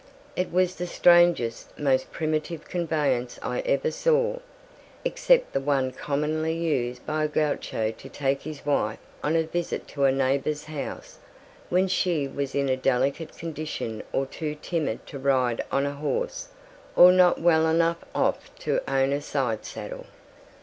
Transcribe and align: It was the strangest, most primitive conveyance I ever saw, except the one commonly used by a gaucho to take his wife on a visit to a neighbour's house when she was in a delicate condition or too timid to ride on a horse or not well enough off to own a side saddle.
It 0.35 0.51
was 0.51 0.73
the 0.77 0.87
strangest, 0.87 1.77
most 1.77 2.11
primitive 2.11 2.65
conveyance 2.65 3.37
I 3.43 3.59
ever 3.59 3.91
saw, 3.91 4.37
except 5.05 5.53
the 5.53 5.59
one 5.59 5.91
commonly 5.91 6.55
used 6.55 7.05
by 7.05 7.23
a 7.25 7.27
gaucho 7.27 7.91
to 7.91 8.09
take 8.09 8.41
his 8.41 8.65
wife 8.65 8.97
on 9.23 9.35
a 9.35 9.43
visit 9.43 9.87
to 9.89 10.05
a 10.05 10.11
neighbour's 10.11 10.63
house 10.63 11.19
when 11.69 11.87
she 11.87 12.27
was 12.27 12.55
in 12.55 12.67
a 12.67 12.75
delicate 12.77 13.37
condition 13.37 14.01
or 14.11 14.25
too 14.25 14.55
timid 14.59 15.05
to 15.05 15.19
ride 15.19 15.63
on 15.71 15.85
a 15.85 15.93
horse 15.93 16.47
or 16.95 17.11
not 17.11 17.39
well 17.39 17.67
enough 17.67 18.03
off 18.15 18.49
to 18.61 18.81
own 18.91 19.11
a 19.13 19.21
side 19.21 19.65
saddle. 19.65 20.07